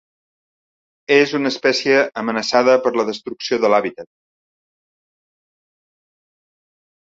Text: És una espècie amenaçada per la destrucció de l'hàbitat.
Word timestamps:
És 1.15 1.33
una 1.39 1.51
espècie 1.55 1.99
amenaçada 2.23 2.75
per 2.87 2.93
la 2.97 3.07
destrucció 3.11 3.61
de 3.61 3.73
l'hàbitat. 3.73 4.11